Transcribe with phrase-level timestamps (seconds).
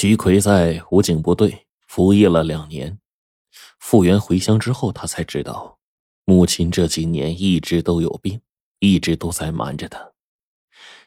[0.00, 2.98] 徐奎在武警部队服役了两年，
[3.78, 5.78] 复员回乡之后，他才知道，
[6.24, 8.40] 母亲这几年一直都有病，
[8.78, 10.12] 一直都在瞒着他。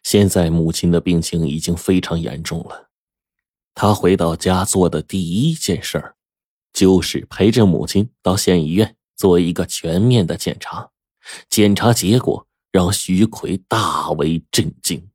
[0.03, 2.91] 现在母亲的病情已经非常严重了，
[3.73, 6.15] 他回到家做的第一件事儿，
[6.71, 10.91] 就是陪着母亲到县医院做一个全面的检查。
[11.49, 15.09] 检查结果让徐奎大为震惊，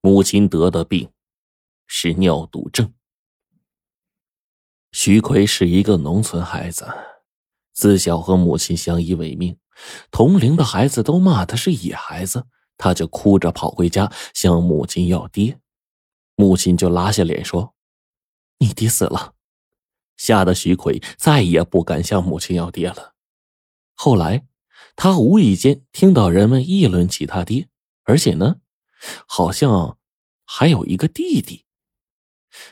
[0.00, 1.10] 母亲得的病
[1.86, 2.92] 是尿毒症。
[4.92, 6.86] 徐奎是一个农村孩子，
[7.72, 9.58] 自小和母亲相依为命，
[10.10, 12.46] 同龄的孩子都骂他是野孩子。
[12.78, 15.60] 他就哭着跑回家向母亲要爹，
[16.34, 17.74] 母亲就拉下脸说
[18.58, 19.34] ：“你爹死了。”
[20.16, 23.14] 吓得徐奎再也不敢向母亲要爹了。
[23.94, 24.46] 后来，
[24.94, 27.68] 他无意间听到人们议论起他爹，
[28.04, 28.56] 而且呢，
[29.26, 29.98] 好像
[30.46, 31.65] 还有一个弟弟。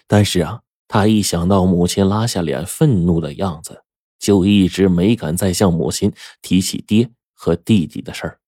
[0.06, 3.84] 但是啊，他一想到母亲拉下脸愤怒的样子，
[4.18, 8.40] 就一直没敢再向母亲提起爹和弟弟的事儿。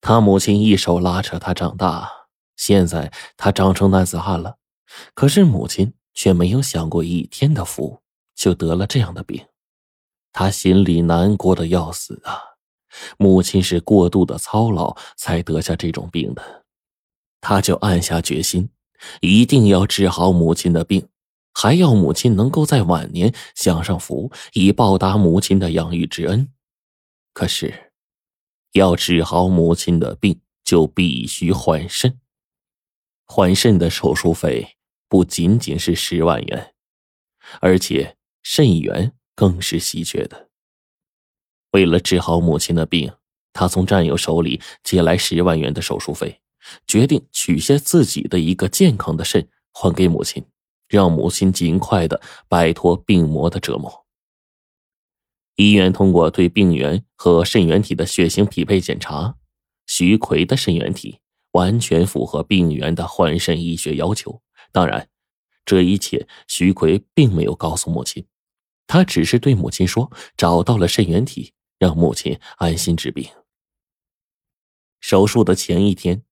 [0.00, 2.10] 他母亲一手拉扯他长大，
[2.56, 4.58] 现在他长成男子汉了，
[5.14, 8.02] 可是母亲却没有享过一天的福，
[8.34, 9.46] 就得了这样的病，
[10.32, 12.40] 他心里难过的要死啊！
[13.16, 16.64] 母亲是过度的操劳才得下这种病的，
[17.40, 18.68] 他就暗下决心，
[19.20, 21.08] 一定要治好母亲的病，
[21.52, 26.52] 还要母亲能够在晚年享上福，以报答母亲的养育之恩。
[27.32, 27.88] 可是。
[28.72, 32.18] 要治好母亲的病，就必须换肾。
[33.26, 34.78] 换肾的手术费
[35.10, 36.72] 不仅仅是十万元，
[37.60, 40.48] 而且肾源更是稀缺的。
[41.72, 43.12] 为了治好母亲的病，
[43.52, 46.40] 他从战友手里借来十万元的手术费，
[46.86, 50.44] 决定取下自己的一个健康的肾还给母亲，
[50.88, 54.06] 让母亲尽快的摆脱病魔的折磨。
[55.56, 59.36] 医院通过对病源和肾源体的血型匹配检查，
[59.86, 61.18] 徐奎的肾源体
[61.52, 64.40] 完全符合病源的换肾医学要求。
[64.72, 65.08] 当然，
[65.64, 68.26] 这一切徐奎并没有告诉母亲，
[68.86, 73.28] 他只是对母亲说找到了肾源体，让母亲安心治病。
[75.00, 76.22] 手术的前一天，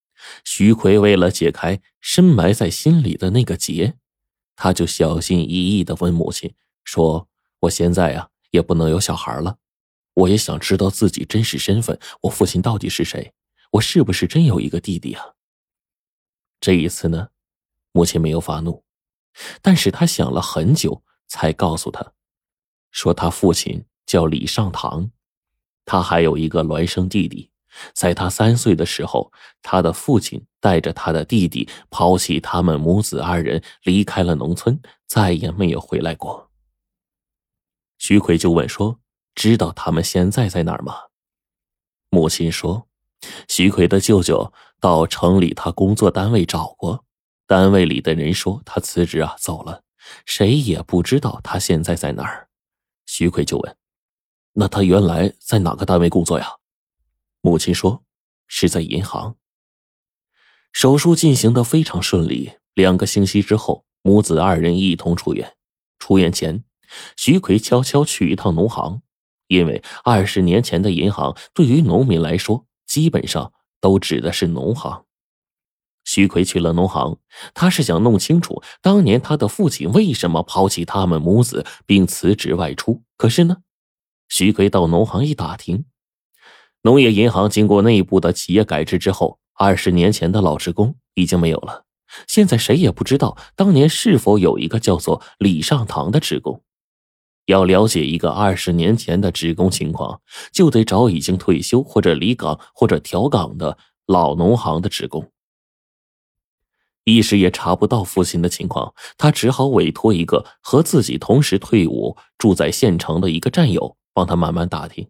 [0.44, 3.96] 徐奎为了解开深埋在心里的那个结，
[4.56, 6.54] 他就小心翼翼的问母亲
[6.84, 7.28] 说
[7.60, 9.58] ：“我现在呀。”也不能有小孩了，
[10.12, 13.32] 我也想知道自己真实身份，我父亲到底是谁？
[13.70, 15.24] 我是不是真有一个弟弟啊？
[16.60, 17.28] 这一次呢，
[17.92, 18.82] 母亲没有发怒，
[19.62, 22.12] 但是他想了很久，才告诉他，
[22.90, 25.12] 说他父亲叫李尚堂，
[25.84, 27.49] 他还有一个孪生弟弟，
[27.94, 29.32] 在他三岁的时候，
[29.62, 36.50] 他的父亲带着他的弟弟抛弃他们母子二人，离开了农村，再也没有回来过。
[37.98, 38.98] 徐奎就问说
[39.34, 40.94] ：“知道他们现在在哪儿吗？”
[42.10, 42.88] 母亲说
[43.48, 47.04] ：“徐奎的舅舅到城里他工作单位找过，
[47.46, 49.82] 单位里的人说他辞职啊走了，
[50.24, 52.48] 谁也不知道他现在在哪儿。”
[53.06, 53.76] 徐奎就问
[54.54, 56.48] ：“那他原来在哪个单位工作呀？”
[57.40, 58.04] 母亲说
[58.46, 59.36] ：“是在银行。”
[60.72, 65.56] 手术进行的非常顺利，两个星期之后，母子二人一同出院。
[65.98, 66.64] 出院前。
[67.16, 69.02] 徐奎悄悄去一趟农行，
[69.46, 75.04] 因为二十年前的银行对于农民来说，基本上都指的是农行。
[76.02, 77.20] 徐奎去了农行，
[77.54, 83.04] 他是想弄清楚当年他的父亲为什么抛弃他们母子并辞职外出。
[83.16, 83.58] 可是呢，
[84.28, 85.84] 徐奎到农行一打听，
[86.82, 91.84] 农业银行经过内部的企业改制之后，二十年前的老职工已经没有了，
[92.26, 96.62] 现在谁也不知道当年是否有一个叫做李尚堂的职工。
[97.46, 103.76] 要了解一个二十年前的职工情况，就得找已经退休或者离岗或者调岗的
[104.06, 105.30] 老农行的职工。
[107.04, 115.08] 一时也查不到父亲的情况，他只好委托一个和自己同时退伍、住在县城的一个战友帮他慢慢打听。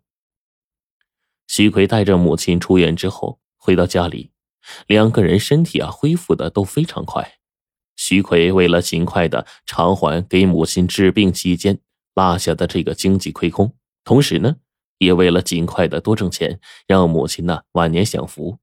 [1.50, 4.30] 徐奎带着母亲出院之后回到家里，
[4.86, 7.40] 两个人身体啊恢复的都非常快。
[7.96, 11.80] 徐奎为了尽快的偿还给母亲治病期间。
[12.14, 13.74] 落下的这个经济亏空，
[14.04, 14.58] 同时呢，
[14.98, 18.60] 也为了尽快的多挣钱，让母亲呢晚年享福。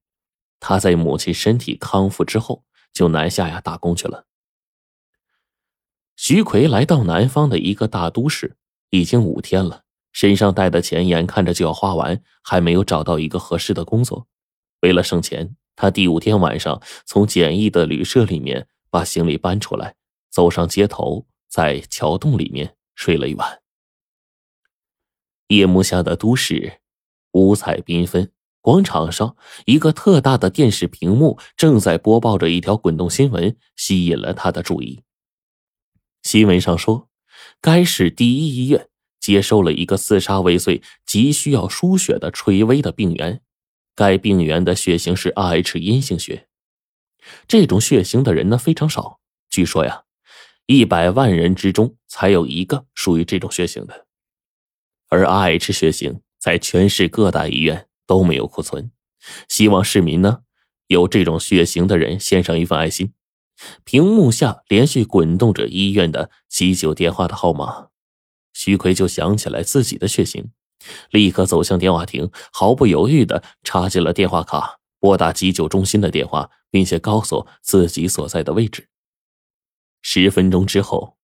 [0.61, 2.63] 他在母亲身体康复之后，
[2.93, 4.27] 就南下呀打工去了。
[6.15, 8.55] 徐奎来到南方的一个大都市，
[8.91, 9.83] 已经五天了，
[10.17, 14.25] 身上带的钱眼看着就要花完，还没有找到一个合适的工作。
[14.81, 18.67] 为了省钱，他第五天晚上从简易的旅社里面。
[18.89, 19.95] 把行李搬出来，
[20.31, 23.61] 走上街头，在桥洞里面睡了一晚。
[25.49, 26.79] 夜幕下的都市，
[27.33, 28.31] 五彩缤纷。
[28.61, 29.35] 广场上，
[29.65, 35.03] 一个特大的电视屏幕正在播报着一条滚动新闻，吸引了他的注意。
[36.23, 37.09] 新闻上说，
[37.59, 38.87] 该市第一医院
[39.27, 43.41] 接收了一个自杀未遂、急需要输血的垂危的病员。
[43.93, 46.47] 该病员的血型是 Rh 阴性血，
[47.45, 49.19] 这种血型的人呢非常少，
[49.49, 50.03] 据说呀，
[50.65, 54.05] 一百万人之中才有一个属于这种血型的。
[55.09, 57.83] 而 Rh 血型在全市各大医院。
[58.07, 58.89] 都没有库存，
[59.49, 60.43] 希望市民呢
[60.87, 63.11] 有这种血型的人献上一份爱心。
[63.83, 67.86] 屏幕下连续滚动着医院的急救电话的号码，
[68.57, 70.49] 徐奎就想起来自己的血型，
[71.11, 78.89] 立刻走向电话亭，毫不犹豫的插进了电话卡，拨打急救中心的电话，并且告诉自己所在的位置。
[80.01, 81.17] 十分钟之后，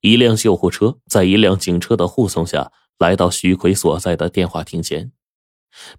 [0.00, 5.10] 一辆救护车在一辆警车的护送下来到徐奎所在的电话亭前。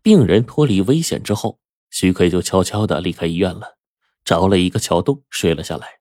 [0.01, 1.59] 病人脱离危险之后，
[1.91, 3.77] 徐奎就悄悄的离开医院了，
[4.23, 5.99] 找了一个桥洞睡了下来。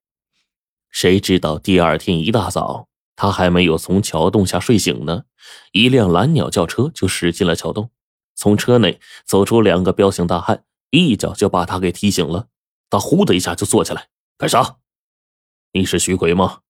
[0.91, 5.25] 谁知道第二天一大早，他还没有从桥洞下睡醒呢，
[5.73, 7.91] 一辆蓝鸟轿车就驶进了桥洞，
[8.35, 12.49] 从车内走出两个彪形大汉，一脚就把他给踢醒了。
[12.91, 14.09] 他呼的一下就坐起来，
[14.39, 14.77] 干啥？
[15.73, 16.61] 你是徐奎吗？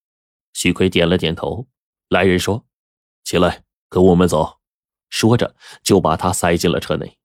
[0.52, 1.68] 徐奎点了点头。
[2.08, 2.64] 来人说
[3.24, 4.58] ：“起来，跟我们走。”
[5.10, 7.18] 说着，就把他塞进了车内。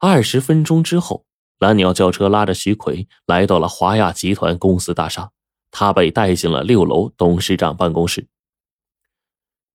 [0.00, 1.26] 二十分钟之后，
[1.58, 5.30] 蓝鸟轿车拉着徐奎来到了华亚集团公司大厦，
[5.70, 8.28] 他被带进了六楼董事长办公室。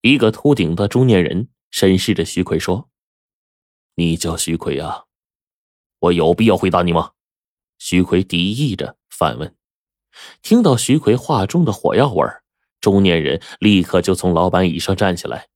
[0.00, 2.90] 一个秃顶的中年人审视着徐奎说
[3.96, 5.04] ：“你叫徐奎啊？
[6.00, 7.12] 我有必要回答你吗？”
[7.78, 9.56] 徐奎敌意着反问。
[10.42, 12.44] 听到徐奎话中的火药味儿，
[12.80, 15.48] 中年人立刻就从老板椅上站起来。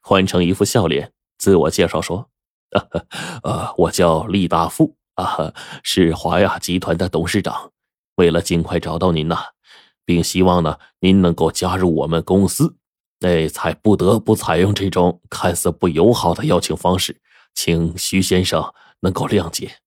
[0.00, 2.30] 换成一副笑脸，自我介绍说
[3.42, 5.52] ：“呃，我叫厉大富啊，
[5.82, 7.72] 是华亚集团的董事长。
[8.14, 9.51] 为了尽快找到您呐，
[10.04, 12.76] 并希望呢您能够加入我们公司，
[13.20, 17.20] 哎，才不得不采用这种看似不友好的邀请方式，
[17.54, 19.78] 请徐先生能够谅解。”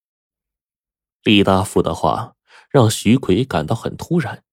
[1.24, 2.36] 李大富的话
[2.70, 4.44] 让徐奎感到很突然，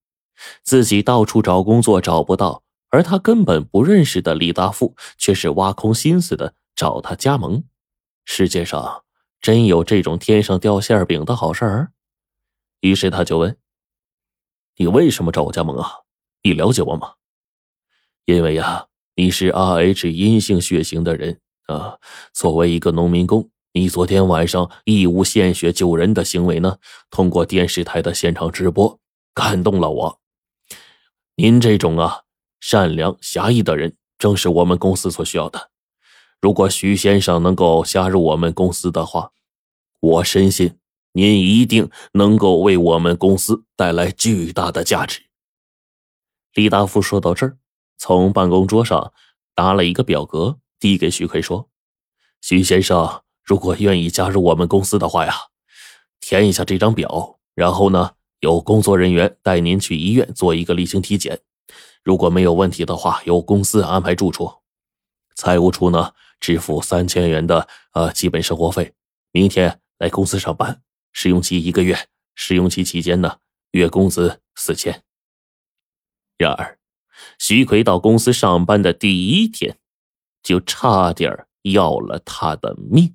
[0.62, 2.62] 自己到处找工作找不到。
[2.94, 7.64] 而他根本不认识的李大富，却是挖空心思的找他加盟。
[8.26, 9.04] 世界上
[9.40, 11.92] 真有这种天上掉馅饼的好事儿？
[12.80, 13.56] 于是他就问
[14.76, 15.90] ：“你为什么找我加盟啊？
[16.42, 17.14] 你了解我吗？”
[18.26, 18.86] 因为呀，
[19.16, 21.98] 你是 Rh 阴性血型的人啊。
[22.32, 26.78] 作为一个农民工，你昨天晚上义务献血救人的行为呢，
[27.10, 28.98] 通过电视台的现场直播
[29.34, 30.20] 感动了我。
[31.36, 32.22] 您这种啊。
[32.64, 35.72] 善良侠义的人，正是我们公司所需要的。
[36.40, 39.32] 如果徐先生能够加入我们公司的话，
[39.98, 40.78] 我深信
[41.12, 45.22] 您一定能够为我们公司带来巨大的价值。
[46.54, 47.58] 李大富说到这儿，
[47.98, 49.12] 从办公桌上
[49.56, 51.68] 拿了一个表格，递给徐奎说
[52.40, 55.34] ：“徐先生，如果愿意加入我们公司的话呀，
[56.20, 61.40] 填一下这张表，然后呢，由工作人员带您去医院做一个例行体检。”
[62.04, 64.52] 如果没有问题的话，由公司安排住处，
[65.36, 68.92] 财务处呢支付三千元的呃基本生活费。
[69.30, 73.38] 明天来公司上班，试用期一个月，试用期期间呢
[73.72, 75.02] 月工资四千。
[76.38, 76.78] 然而，
[77.38, 79.78] 徐奎到公司上班的第一天，
[80.42, 83.14] 就差点要了他的命。